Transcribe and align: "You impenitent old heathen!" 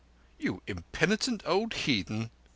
"You 0.39 0.63
impenitent 0.65 1.43
old 1.45 1.75
heathen!" 1.75 2.31